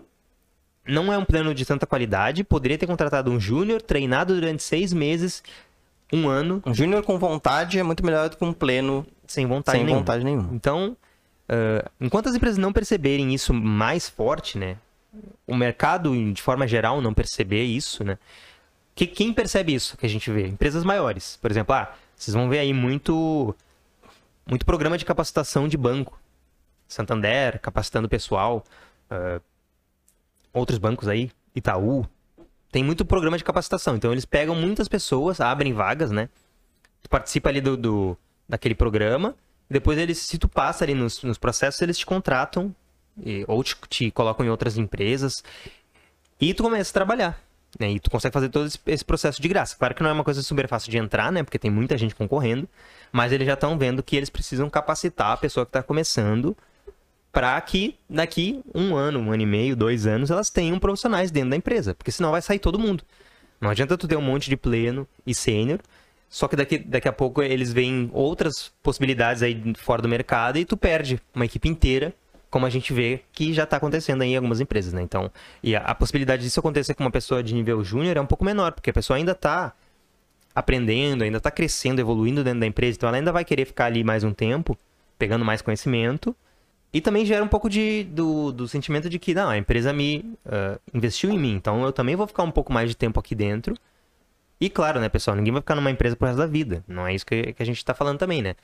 [0.85, 4.93] não é um pleno de tanta qualidade, poderia ter contratado um júnior, treinado durante seis
[4.93, 5.43] meses,
[6.13, 6.63] um ano.
[6.67, 10.01] Um júnior com vontade é muito melhor do que um pleno sem vontade sem nenhuma.
[10.01, 10.51] vontade nenhuma.
[10.53, 10.97] Então,
[11.49, 14.77] uh, enquanto as empresas não perceberem isso mais forte, né?
[15.47, 18.19] O mercado, de forma geral, não perceber isso, né?
[18.95, 20.47] Que, quem percebe isso que a gente vê?
[20.47, 21.39] Empresas maiores.
[21.41, 23.55] Por exemplo, ah, vocês vão ver aí muito,
[24.47, 26.21] muito programa de capacitação de banco.
[26.87, 28.65] Santander, capacitando pessoal.
[29.11, 29.41] Uh,
[30.53, 32.07] outros bancos aí, Itaú.
[32.71, 33.97] Tem muito programa de capacitação.
[33.97, 36.29] Então, eles pegam muitas pessoas, abrem vagas, né?
[37.03, 38.17] Tu participa ali do, do
[38.49, 39.35] daquele programa.
[39.69, 42.75] Depois, eles, se tu passa ali nos, nos processos, eles te contratam.
[43.23, 45.43] E, ou te, te colocam em outras empresas.
[46.41, 47.43] E tu começa a trabalhar.
[47.79, 47.93] Né?
[47.93, 49.77] E tu consegue fazer todo esse processo de graça.
[49.77, 51.43] Claro que não é uma coisa super fácil de entrar, né?
[51.43, 52.69] Porque tem muita gente concorrendo.
[53.13, 56.57] Mas eles já estão vendo que eles precisam capacitar a pessoa que está começando
[57.33, 61.51] para que daqui um ano, um ano e meio, dois anos, elas tenham profissionais dentro
[61.51, 61.95] da empresa.
[61.95, 63.05] Porque senão vai sair todo mundo.
[63.61, 65.81] Não adianta tu ter um monte de pleno e sênior,
[66.31, 70.65] só que daqui, daqui a pouco eles veem outras possibilidades aí fora do mercado e
[70.65, 72.15] tu perde uma equipe inteira,
[72.49, 75.03] como a gente vê que já está acontecendo aí em algumas empresas, né?
[75.03, 75.31] Então,
[75.63, 78.45] e a, a possibilidade disso acontecer com uma pessoa de nível júnior é um pouco
[78.45, 79.75] menor, porque a pessoa ainda está
[80.55, 84.03] aprendendo, ainda está crescendo, evoluindo dentro da empresa, então ela ainda vai querer ficar ali
[84.03, 84.79] mais um tempo,
[85.19, 86.35] pegando mais conhecimento,
[86.93, 90.25] e também gera um pouco de, do, do sentimento de que, não, a empresa me
[90.45, 93.35] uh, investiu em mim, então eu também vou ficar um pouco mais de tempo aqui
[93.35, 93.77] dentro.
[94.61, 96.85] E claro, né, pessoal, ninguém vai ficar numa empresa pro resto da vida.
[96.87, 98.55] Não é isso que, que a gente está falando também, né?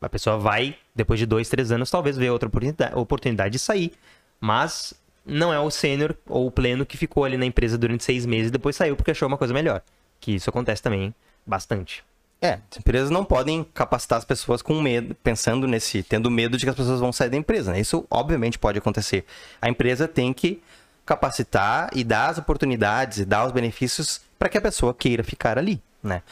[0.00, 3.92] A pessoa vai, depois de dois, três anos, talvez ver outra oportunidade, oportunidade de sair.
[4.38, 4.92] Mas
[5.24, 8.48] não é o sênior ou o pleno que ficou ali na empresa durante seis meses
[8.48, 9.82] e depois saiu porque achou uma coisa melhor.
[10.20, 11.14] Que isso acontece também
[11.46, 12.04] bastante.
[12.40, 16.66] É, as empresas não podem capacitar as pessoas com medo, pensando nesse, tendo medo de
[16.66, 17.72] que as pessoas vão sair da empresa.
[17.72, 17.80] Né?
[17.80, 19.24] Isso obviamente pode acontecer.
[19.60, 20.62] A empresa tem que
[21.04, 25.56] capacitar e dar as oportunidades e dar os benefícios para que a pessoa queira ficar
[25.56, 26.22] ali, né?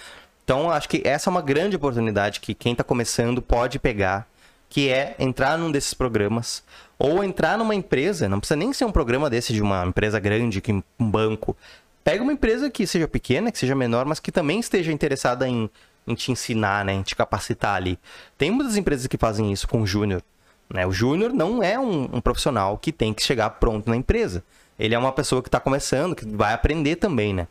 [0.45, 4.29] Então, acho que essa é uma grande oportunidade que quem está começando pode pegar,
[4.69, 6.63] que é entrar num desses programas
[6.99, 10.61] ou entrar numa empresa, não precisa nem ser um programa desse de uma empresa grande,
[10.61, 11.57] que um banco.
[12.03, 15.71] Pega uma empresa que seja pequena, que seja menor, mas que também esteja interessada em
[16.07, 16.93] em te ensinar, né?
[16.93, 17.99] Em te capacitar ali.
[18.37, 20.23] Tem muitas empresas que fazem isso com o júnior.
[20.69, 20.87] Né?
[20.87, 24.43] O júnior não é um, um, profissional que tem que chegar pronto na empresa.
[24.79, 27.47] Ele é uma pessoa que está começando, que vai aprender também, né?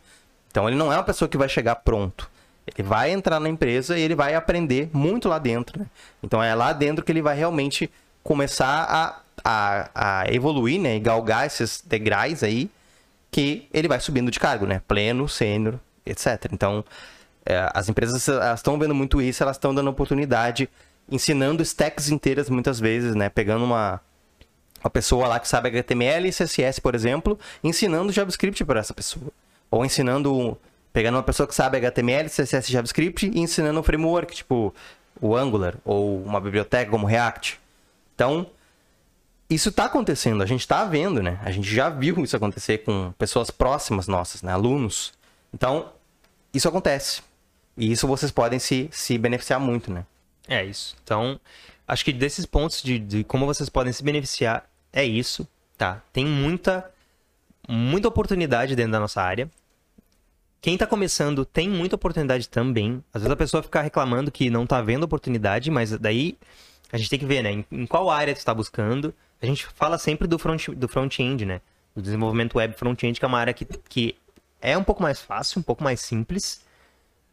[0.50, 2.30] Então ele não é uma pessoa que vai chegar pronto.
[2.66, 5.80] Ele vai entrar na empresa e ele vai aprender muito lá dentro.
[5.80, 5.86] Né?
[6.22, 7.90] Então é lá dentro que ele vai realmente
[8.22, 9.90] começar a, a,
[10.22, 10.96] a evoluir, né?
[10.96, 12.70] E galgar esses degraus aí
[13.30, 14.80] que ele vai subindo de cargo, né?
[14.86, 16.46] Pleno, sênior, etc.
[16.52, 16.84] Então,
[17.46, 20.68] é, as empresas estão vendo muito isso, elas estão dando oportunidade,
[21.10, 23.28] ensinando stacks inteiras muitas vezes, né?
[23.28, 24.00] Pegando uma,
[24.82, 29.26] uma pessoa lá que sabe HTML e CSS, por exemplo, ensinando JavaScript para essa pessoa.
[29.70, 30.56] Ou ensinando,
[30.92, 34.74] pegando uma pessoa que sabe HTML, CSS JavaScript e ensinando um framework, tipo
[35.20, 37.60] o Angular, ou uma biblioteca como React.
[38.14, 38.46] Então,
[39.48, 41.38] isso está acontecendo, a gente está vendo, né?
[41.42, 44.52] A gente já viu isso acontecer com pessoas próximas nossas, né?
[44.52, 45.12] Alunos.
[45.52, 45.90] Então,
[46.52, 47.22] isso acontece.
[47.76, 50.06] E isso vocês podem se, se beneficiar muito, né?
[50.48, 50.96] É isso.
[51.02, 51.40] Então,
[51.86, 56.02] acho que desses pontos de, de como vocês podem se beneficiar, é isso, tá?
[56.12, 56.90] Tem muita,
[57.68, 59.50] muita oportunidade dentro da nossa área.
[60.60, 63.02] Quem está começando tem muita oportunidade também.
[63.12, 66.38] Às vezes a pessoa fica reclamando que não está vendo oportunidade, mas daí
[66.92, 67.52] a gente tem que ver, né?
[67.52, 69.12] Em, em qual área tu está buscando.
[69.42, 71.60] A gente fala sempre do front-end, do front né?
[71.94, 74.16] Do desenvolvimento web front-end, que é uma área que, que
[74.60, 76.63] é um pouco mais fácil, um pouco mais simples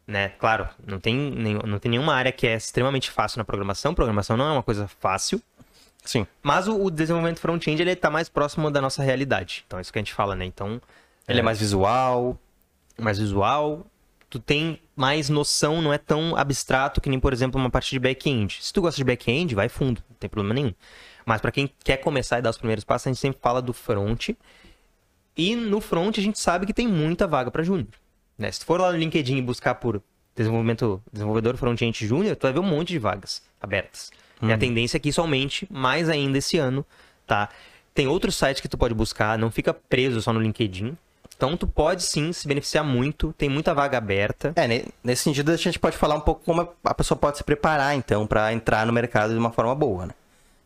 [0.06, 0.30] né?
[0.38, 3.94] Claro, não tem, nem, não tem nenhuma área que é extremamente fácil na programação.
[3.94, 5.40] Programação não é uma coisa fácil.
[6.04, 6.26] Sim.
[6.42, 9.64] Mas o, o desenvolvimento front-end ele está mais próximo da nossa realidade.
[9.66, 10.44] Então é isso que a gente fala, né?
[10.44, 10.80] Então
[11.28, 12.36] ele é, é mais visual,
[12.98, 13.86] mais visual.
[14.28, 17.98] Tu tem mais noção, não é tão abstrato que nem, por exemplo, uma parte de
[17.98, 18.58] back-end.
[18.60, 20.74] Se tu gosta de back-end, vai fundo, não tem problema nenhum.
[21.24, 23.72] Mas para quem quer começar e dar os primeiros passos, a gente sempre fala do
[23.72, 24.30] front.
[25.36, 27.88] E no front a gente sabe que tem muita vaga para júnior.
[28.42, 28.50] Né?
[28.52, 30.02] Se tu for lá no LinkedIn e buscar por
[30.34, 34.10] desenvolvimento, desenvolvedor front-end júnior, tu vai ver um monte de vagas abertas.
[34.42, 34.58] E a uhum.
[34.58, 36.84] tendência é que isso aumente mais ainda esse ano,
[37.26, 37.48] tá?
[37.94, 40.96] Tem outros sites que tu pode buscar, não fica preso só no LinkedIn.
[41.36, 44.52] Então tu pode sim se beneficiar muito, tem muita vaga aberta.
[44.56, 47.44] É, ne- nesse sentido a gente pode falar um pouco como a pessoa pode se
[47.44, 50.14] preparar, então, para entrar no mercado de uma forma boa, né?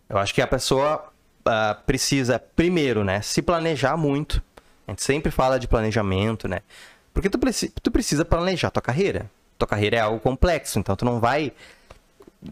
[0.09, 1.13] Eu acho que a pessoa
[1.45, 4.43] ah, precisa, primeiro, né, se planejar muito.
[4.87, 6.61] A gente sempre fala de planejamento, né?
[7.17, 9.31] Porque tu, preci- tu precisa planejar tua carreira.
[9.59, 11.51] Tua carreira é algo complexo, então tu não vai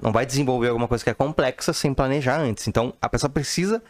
[0.03, 2.66] não vai desenvolver alguma coisa que é complexa sem planejar antes.
[2.66, 3.83] Então, a pessoa precisa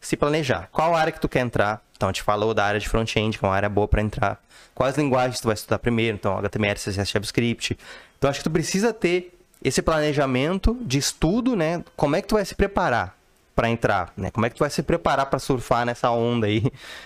[0.00, 0.70] se planejar.
[0.72, 1.82] Qual área que tu quer entrar?
[1.94, 4.42] Então, a gente falou da área de front-end, que é uma área boa para entrar.
[4.74, 6.16] Quais linguagens tu vai estudar primeiro?
[6.16, 7.78] Então, HTML, CSS, JavaScript.
[8.18, 11.84] Então, acho que tu precisa ter esse planejamento de estudo, né?
[11.94, 13.14] Como é que tu vai se preparar
[13.54, 14.30] para entrar, né?
[14.30, 16.64] Como é que tu vai se preparar para surfar nessa onda aí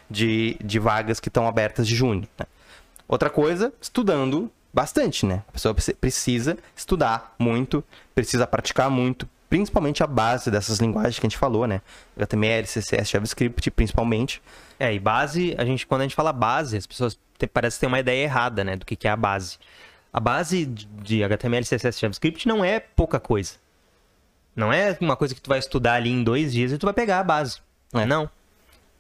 [0.09, 2.47] de, de vagas que estão abertas de junho, né?
[3.09, 5.43] Outra coisa, estudando bastante, né?
[5.49, 7.83] A pessoa preci- precisa estudar muito,
[8.15, 11.81] precisa praticar muito, principalmente a base dessas linguagens que a gente falou, né?
[12.17, 14.43] HTML, CSS, JavaScript, principalmente.
[14.79, 17.87] É, e base, a gente, quando a gente fala base, as pessoas te, parece ter
[17.87, 19.59] uma ideia errada, né, do que, que é a base.
[20.13, 23.55] A base de HTML, CSS, JavaScript não é pouca coisa.
[24.55, 26.95] Não é uma coisa que tu vai estudar ali em dois dias e tu vai
[26.95, 27.59] pegar a base.
[27.95, 28.05] É.
[28.07, 28.29] Não.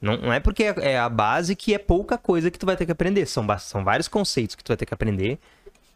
[0.00, 0.16] Não.
[0.16, 2.86] Não é porque é é a base que é pouca coisa que tu vai ter
[2.86, 3.26] que aprender.
[3.26, 5.38] São, são vários conceitos que tu vai ter que aprender.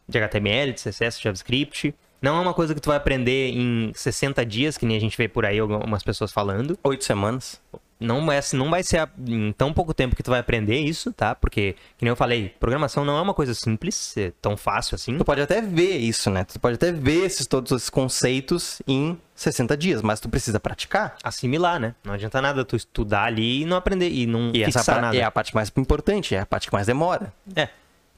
[0.08, 1.94] De HTML, de CSS, JavaScript.
[2.20, 5.16] Não é uma coisa que tu vai aprender em 60 dias, que nem a gente
[5.16, 7.60] vê por aí algumas pessoas falando Oito semanas.
[8.00, 11.12] Não é, não vai ser a- em tão pouco tempo que tu vai aprender isso,
[11.12, 11.34] tá?
[11.34, 15.16] Porque, que nem eu falei, programação não é uma coisa simples, é tão fácil assim.
[15.18, 16.44] Tu pode até ver isso, né?
[16.44, 21.16] Tu pode até ver esses, todos esses conceitos em 60 dias, mas tu precisa praticar.
[21.22, 21.94] Assimilar, né?
[22.02, 25.16] Não adianta nada tu estudar ali e não aprender, e não E essa nada.
[25.16, 27.32] é a parte mais importante, é a parte que mais demora.
[27.54, 27.68] É.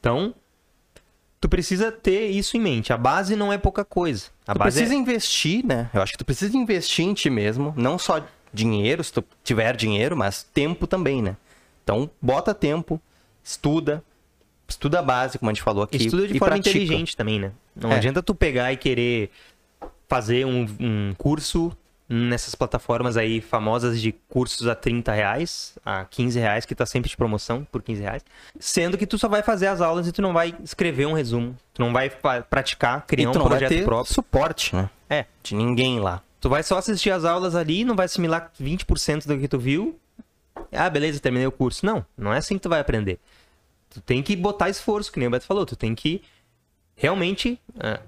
[0.01, 0.35] Então,
[1.41, 2.93] tu precisa ter isso em mente.
[2.93, 4.27] A base não é pouca coisa.
[4.47, 4.97] A Tu base precisa é...
[4.99, 5.91] investir, né?
[5.93, 9.77] Eu acho que tu precisa investir em ti mesmo, não só dinheiro, se tu tiver
[9.77, 11.37] dinheiro, mas tempo também, né?
[11.85, 13.01] Então, bota tempo,
[13.43, 14.03] estuda,
[14.69, 16.77] estuda a base, como a gente falou aqui, Estuda de e forma pratica.
[16.79, 17.53] inteligente também, né?
[17.75, 17.97] Não É.
[17.97, 19.31] adianta tu pegar e querer
[20.09, 21.77] fazer um, um curso
[22.09, 27.09] nessas plataformas aí famosas de cursos a 30 reais, a 15 reais, que tá sempre
[27.09, 28.23] de promoção por 15 reais.
[28.61, 31.57] Sendo que tu só vai fazer as aulas e tu não vai escrever um resumo.
[31.73, 32.11] Tu não vai
[32.51, 34.13] praticar, E criar tu um não vai projeto ter próprio.
[34.15, 34.91] suporte, né?
[35.09, 35.25] É.
[35.43, 36.21] De ninguém lá.
[36.43, 39.97] Tu vai só assistir as aulas ali, não vai assimilar 20% do que tu viu.
[40.73, 41.87] Ah, beleza, terminei o curso.
[41.87, 43.21] Não, não é assim que tu vai aprender.
[43.89, 45.65] Tu tem que botar esforço, que nem o Beto falou.
[45.65, 46.21] Tu tem que
[46.97, 48.01] realmente ah,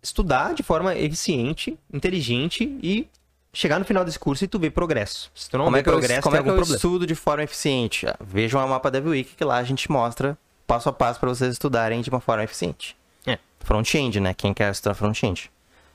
[0.00, 3.08] estudar de forma eficiente, inteligente e
[3.52, 5.32] chegar no final desse curso e tu ver progresso.
[5.34, 6.76] Se tu não como vê é que eu, progresso, como é que eu problema.
[6.76, 8.06] estudo de forma eficiente?
[8.06, 11.28] Ah, Vejam a mapa Dev Week, que lá a gente mostra passo a passo para
[11.28, 12.96] vocês estudarem de uma forma eficiente.
[13.26, 13.36] É.
[13.58, 14.32] Front-end, né?
[14.32, 15.50] Quem quer estudar front-end.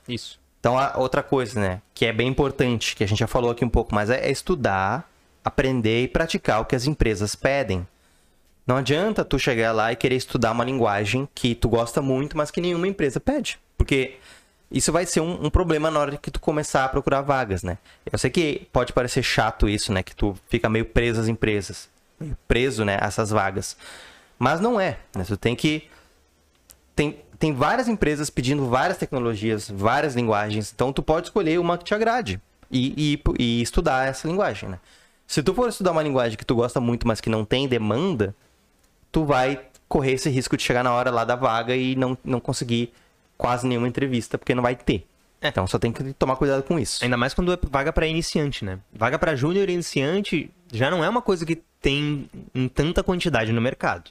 [0.06, 0.39] Isso.
[0.60, 3.64] Então, a outra coisa, né, que é bem importante, que a gente já falou aqui
[3.64, 5.10] um pouco, mas é, é estudar,
[5.42, 7.86] aprender e praticar o que as empresas pedem.
[8.66, 12.50] Não adianta tu chegar lá e querer estudar uma linguagem que tu gosta muito, mas
[12.50, 13.58] que nenhuma empresa pede.
[13.76, 14.18] Porque
[14.70, 17.78] isso vai ser um, um problema na hora que tu começar a procurar vagas, né?
[18.10, 20.02] Eu sei que pode parecer chato isso, né?
[20.02, 21.88] Que tu fica meio preso às empresas.
[22.20, 22.98] Meio preso, né?
[23.00, 23.76] A essas vagas.
[24.38, 24.98] Mas não é.
[25.16, 25.24] Né?
[25.24, 25.88] Tu tem que
[26.94, 30.70] tem, tem várias empresas pedindo várias tecnologias, várias linguagens.
[30.72, 32.38] Então tu pode escolher uma que te agrade
[32.70, 34.78] e, e, e estudar essa linguagem, né?
[35.26, 38.34] Se tu for estudar uma linguagem que tu gosta muito, mas que não tem demanda,
[39.10, 42.40] tu vai correr esse risco de chegar na hora lá da vaga e não, não
[42.40, 42.92] conseguir
[43.38, 45.06] quase nenhuma entrevista, porque não vai ter.
[45.40, 47.02] Então só tem que tomar cuidado com isso.
[47.02, 48.78] Ainda mais quando é vaga pra iniciante, né?
[48.92, 53.62] Vaga pra júnior iniciante já não é uma coisa que tem em tanta quantidade no
[53.62, 54.10] mercado.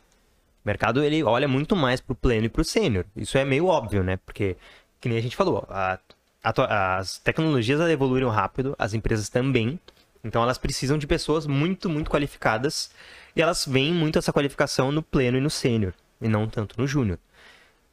[0.64, 3.06] O mercado ele olha muito mais pro pleno e pro sênior.
[3.16, 4.18] Isso é meio óbvio, né?
[4.26, 4.58] Porque,
[5.00, 5.98] que nem a gente falou, a-
[6.44, 9.80] a as tecnologias evoluíram rápido, as empresas também.
[10.24, 12.92] Então elas precisam de pessoas muito, muito qualificadas.
[13.36, 16.86] E elas veem muito essa qualificação no pleno e no sênior, e não tanto no
[16.88, 17.18] júnior.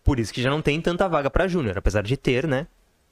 [0.02, 2.66] Por isso que já não tem tanta vaga pra júnior, apesar de ter, né?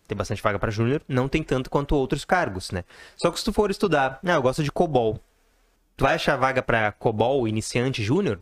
[0.08, 2.84] Tem bastante vaga pra júnior, não tem tanto quanto outros cargos, né?
[3.16, 5.18] Só que se tu for estudar, ah, eu gosto de COBOL.
[5.96, 8.40] Tu vai achar vaga pra COBOL iniciante júnior?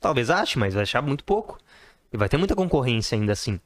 [0.00, 1.58] Talvez ache, mas vai achar muito pouco.
[2.12, 3.60] E vai ter muita concorrência ainda assim.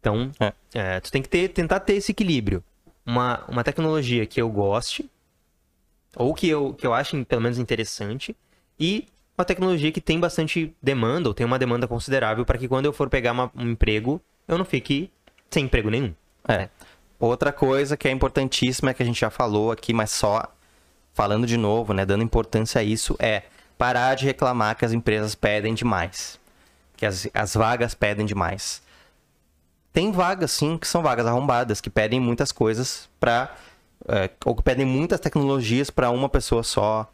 [0.00, 0.52] Então, É.
[0.74, 2.62] é, tu tem que ter, tentar ter esse equilíbrio.
[3.06, 5.08] Uma, uma tecnologia que eu goste,
[6.16, 8.36] ou que eu, que eu ache pelo menos interessante,
[8.78, 12.86] e uma tecnologia que tem bastante demanda, ou tem uma demanda considerável, para que quando
[12.86, 15.10] eu for pegar uma- um emprego, eu não fique
[15.50, 16.12] sem emprego nenhum.
[16.46, 16.68] É.
[17.18, 20.44] Outra coisa que é importantíssima, que a gente já falou aqui, mas só
[21.14, 23.42] falando de novo, né, dando importância a isso, é
[23.78, 26.38] parar de reclamar que as empresas pedem demais.
[26.96, 28.82] Que as, as vagas pedem demais.
[29.92, 33.54] Tem vagas, sim, que são vagas arrombadas, que pedem muitas coisas para
[34.44, 37.10] ou que pedem muitas tecnologias para uma pessoa só.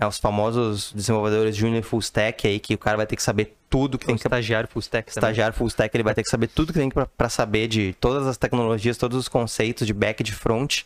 [0.00, 3.54] É, os famosos desenvolvedores junior full stack aí, que o cara vai ter que saber
[3.68, 5.30] tudo que O tem que estagiário full stack também.
[5.30, 8.26] estagiário full stack, ele vai ter que saber tudo que tem para saber de todas
[8.26, 10.84] as tecnologias, todos os conceitos de back e de front,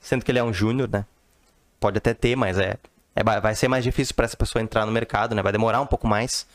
[0.00, 1.04] sendo que ele é um júnior, né?
[1.78, 2.76] Pode até ter, mas é,
[3.14, 5.42] é vai ser mais difícil para essa pessoa entrar no mercado, né?
[5.42, 6.46] Vai demorar um pouco mais.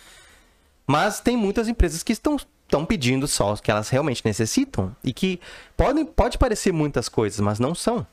[0.86, 2.38] Mas tem muitas empresas que estão
[2.69, 5.39] estão pedindo só o que elas realmente necessitam e que
[5.76, 8.06] podem pode parecer muitas coisas, mas não são.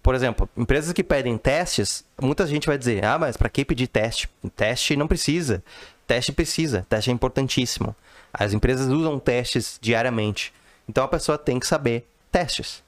[0.00, 3.88] Por exemplo, empresas que pedem testes, muita gente vai dizer: "Ah, mas para que pedir
[3.88, 4.28] teste?
[4.54, 5.64] Teste não precisa.
[6.06, 6.86] Teste precisa.
[6.88, 7.94] Teste é importantíssimo."
[8.32, 10.52] As empresas usam testes diariamente.
[10.88, 12.82] Então a pessoa tem que saber testes,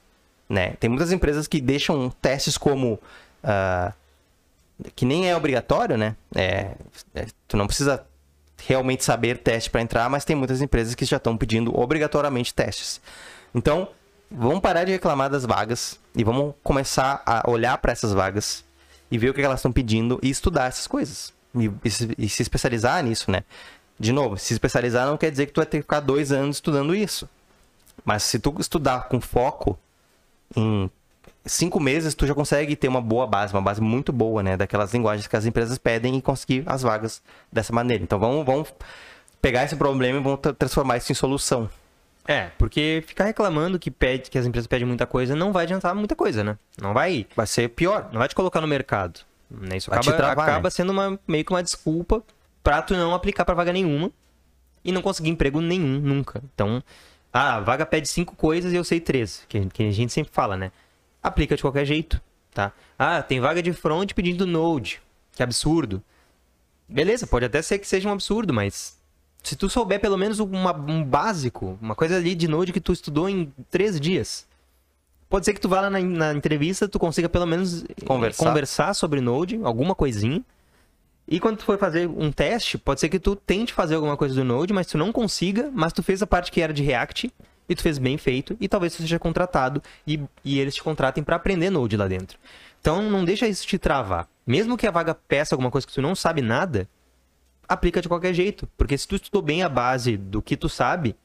[0.47, 0.71] né?
[0.79, 2.99] Tem muitas empresas que deixam testes como
[3.43, 3.93] ah,
[4.95, 6.15] que nem é obrigatório, né?
[6.35, 6.71] É,
[7.15, 8.05] é, tu não precisa
[8.65, 13.01] realmente saber teste para entrar, mas tem muitas empresas que já estão pedindo obrigatoriamente testes.
[13.53, 13.89] Então,
[14.29, 18.63] vamos parar de reclamar das vagas e vamos começar a olhar para essas vagas
[19.09, 21.33] e ver o que elas estão pedindo e estudar essas coisas.
[21.55, 23.43] E, e e se especializar nisso, né?
[23.99, 26.57] De novo, se especializar não quer dizer que tu vai ter que ficar dois anos
[26.57, 27.27] estudando isso.
[28.05, 29.77] Mas se tu estudar com foco
[30.55, 30.89] em
[31.47, 34.55] cinco meses, tu já consegue ter uma boa base, uma base muito boa, né?
[34.57, 38.03] Daquelas linguagens que as empresas pedem e conseguir as vagas dessa maneira.
[38.03, 38.73] Então vamos, vamos
[39.41, 41.69] pegar esse problema e vamos tra- transformar isso em solução.
[42.27, 45.95] É, porque ficar reclamando que pede que as empresas pedem muita coisa não vai adiantar
[45.95, 46.57] muita coisa, né?
[46.81, 48.09] Não vai, Vai ser pior.
[48.11, 49.21] não vai te colocar no mercado.
[49.49, 49.77] Né?
[49.77, 50.69] Isso Vai acaba, travar, acaba né?
[50.69, 52.21] sendo uma, meio que uma desculpa
[52.61, 54.11] pra tu não aplicar pra vaga nenhuma
[54.83, 56.41] e não conseguir emprego nenhum, nunca.
[56.53, 56.83] Então,
[57.31, 60.33] ah, a vaga pede cinco coisas e eu sei três, que, que a gente sempre
[60.33, 60.69] fala, né?
[61.27, 62.21] Aplica de qualquer jeito,
[62.53, 62.71] tá?
[62.97, 65.01] Ah, tem vaga de front pedindo Node.
[65.35, 66.01] Que absurdo.
[66.89, 68.97] Beleza, pode até ser que seja um absurdo, mas
[69.43, 72.91] se tu souber pelo menos uma- um básico, uma coisa ali de Node que tu
[72.93, 74.47] estudou em três dias,
[75.29, 78.45] pode ser que tu vá lá na, na entrevista, tu consiga pelo menos eh, Conversar.
[78.45, 80.41] conversar sobre Node, alguma coisinha.
[81.27, 84.33] E quando tu for fazer um teste, pode ser que tu tente fazer alguma coisa
[84.33, 87.29] do Node, mas tu não consiga, mas tu fez a parte que era de React
[87.69, 91.23] e tu fez bem feito e talvez tu seja contratado e, e eles te contratem
[91.23, 92.37] para aprender Node lá dentro.
[92.79, 94.27] Então não deixa isso te travar.
[94.45, 96.87] Mesmo que a vaga peça alguma coisa que tu não sabe nada,
[97.67, 101.15] aplica de qualquer jeito, porque se tu estudou bem a base do que tu sabe,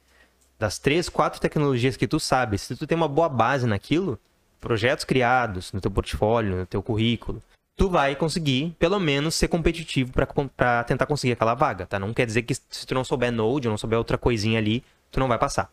[0.59, 4.19] das três, quatro tecnologias que tu sabe, se tu tem uma boa base naquilo,
[4.61, 7.43] projetos criados no teu portfólio, no teu currículo,
[7.77, 11.99] tu vai conseguir, pelo menos, ser competitivo para tentar conseguir aquela vaga, tá?
[11.99, 15.19] Não quer dizer que se tu não souber Node, não souber outra coisinha ali, tu
[15.19, 15.71] não vai passar.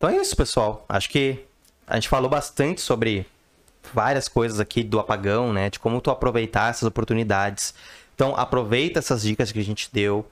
[0.00, 0.82] Então é isso, pessoal.
[0.88, 1.44] Acho que
[1.86, 3.26] a gente falou bastante sobre
[3.92, 5.68] várias coisas aqui do apagão, né?
[5.68, 7.74] De como tu aproveitar essas oportunidades.
[8.14, 10.26] Então, aproveita essas dicas que a gente deu.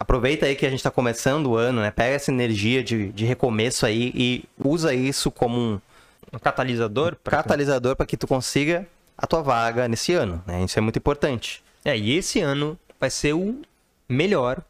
[0.00, 1.92] Aproveita aí que a gente está começando o ano, né?
[1.92, 5.80] Pega essa energia de, de recomeço aí e usa isso como um
[6.32, 8.84] Um catalisador pra catalisador para que tu consiga
[9.16, 10.64] a tua vaga nesse ano, né?
[10.64, 11.62] Isso é muito importante.
[11.84, 13.62] É, e esse ano vai ser o
[14.08, 14.60] melhor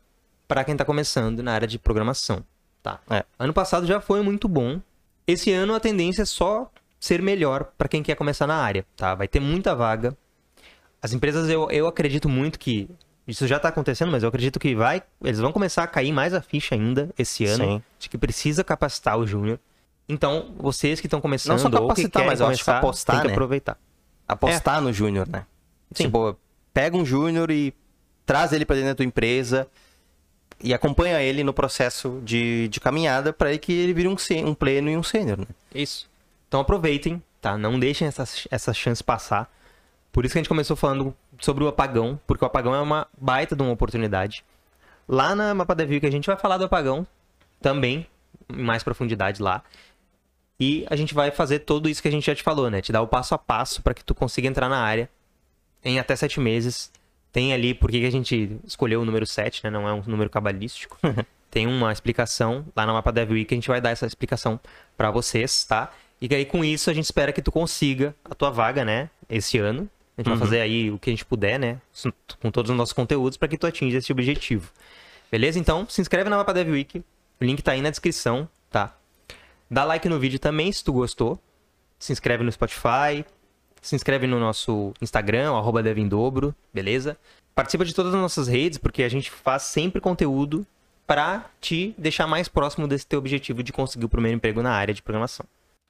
[0.46, 2.44] para quem tá começando na área de programação,
[2.88, 3.16] tá?
[3.16, 3.24] É.
[3.38, 4.80] Ano passado já foi muito bom.
[5.26, 9.14] Esse ano a tendência é só ser melhor para quem quer começar na área, tá?
[9.14, 10.16] Vai ter muita vaga.
[11.00, 12.88] As empresas, eu, eu acredito muito que
[13.26, 16.32] isso já tá acontecendo, mas eu acredito que vai, eles vão começar a cair mais
[16.32, 17.82] a ficha ainda esse ano, Sim.
[17.98, 19.60] de que precisa capacitar o júnior.
[20.08, 23.28] Então, vocês que estão começando Não só capacitar, mas eu acho que apostar, tem que
[23.28, 23.34] né?
[23.34, 23.76] aproveitar.
[24.26, 25.44] apostar no júnior, né?
[25.92, 26.04] Sim.
[26.04, 26.36] Tipo,
[26.72, 27.74] pega um júnior e
[28.24, 29.68] traz ele para dentro da tua empresa
[30.62, 34.90] e acompanha ele no processo de, de caminhada para que ele vire um, um pleno
[34.90, 35.46] e um sênior, né?
[35.74, 36.08] Isso.
[36.48, 37.56] Então aproveitem, tá?
[37.56, 39.50] Não deixem essa, essa chance passar.
[40.12, 43.06] Por isso que a gente começou falando sobre o apagão, porque o apagão é uma
[43.16, 44.44] baita de uma oportunidade.
[45.06, 47.06] Lá na Mapa Dev que a gente vai falar do apagão
[47.60, 48.06] também,
[48.48, 49.62] em mais profundidade lá.
[50.60, 52.82] E a gente vai fazer tudo isso que a gente já te falou, né?
[52.82, 55.08] Te dar o passo a passo para que tu consiga entrar na área
[55.84, 56.90] em até sete meses.
[57.38, 59.70] Tem ali por que a gente escolheu o número 7, né?
[59.70, 60.98] Não é um número cabalístico.
[61.48, 64.58] Tem uma explicação lá na Mapa Dev Week, a gente vai dar essa explicação
[64.96, 65.92] para vocês, tá?
[66.20, 69.08] E aí com isso a gente espera que tu consiga a tua vaga, né?
[69.30, 69.88] Esse ano.
[70.16, 71.80] A gente vai fazer aí o que a gente puder, né?
[72.42, 74.72] Com todos os nossos conteúdos para que tu atinja esse objetivo.
[75.30, 75.60] Beleza?
[75.60, 76.98] Então, se inscreve na Mapa Dev Week.
[77.40, 78.96] O link tá aí na descrição, tá?
[79.70, 81.40] Dá like no vídeo também se tu gostou.
[82.00, 83.24] Se inscreve no Spotify.
[83.88, 87.16] Se inscreve no nosso Instagram, arroba Devindobro, beleza?
[87.54, 90.66] Participa de todas as nossas redes, porque a gente faz sempre conteúdo
[91.06, 94.92] para te deixar mais próximo desse teu objetivo de conseguir o primeiro emprego na área
[94.92, 95.46] de programação.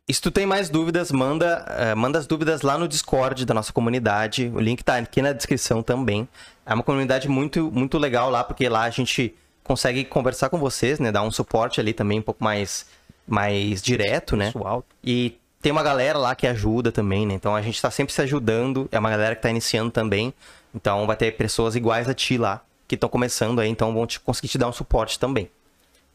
[0.07, 3.53] E se tu tem mais dúvidas, manda, eh, manda as dúvidas lá no Discord da
[3.53, 4.49] nossa comunidade.
[4.55, 6.29] O link tá aqui na descrição também.
[6.65, 9.35] É uma comunidade muito, muito legal lá, porque lá a gente
[9.65, 11.11] consegue conversar com vocês, né?
[11.11, 12.87] Dar um suporte ali também um pouco mais,
[13.27, 14.53] mais direto, né?
[14.53, 17.35] Pessoal, E tem uma galera lá que ajuda também, né?
[17.35, 18.89] Então a gente tá sempre se ajudando.
[18.93, 20.33] É uma galera que tá iniciando também.
[20.75, 24.21] Então vai ter pessoas iguais a ti lá, que estão começando aí, então vão te,
[24.21, 25.51] conseguir te dar um suporte também.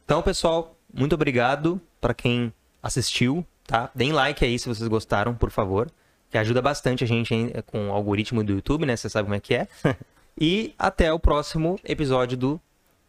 [0.06, 3.90] Então, pessoal, muito obrigado para quem assistiu, tá?
[3.96, 5.90] Deem like aí se vocês gostaram, por favor.
[6.30, 8.96] Que ajuda bastante a gente hein, com o algoritmo do YouTube, né?
[8.96, 9.68] Você sabe como é que é.
[10.40, 12.62] e até o próximo episódio do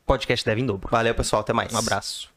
[0.04, 0.88] Podcast Dev em Dobro.
[0.90, 1.40] Valeu, pessoal.
[1.40, 1.72] Até mais.
[1.72, 2.33] Um abraço.